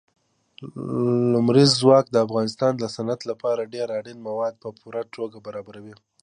[1.33, 5.95] لمریز ځواک د افغانستان د صنعت لپاره ډېر اړین مواد په پوره توګه برابروي.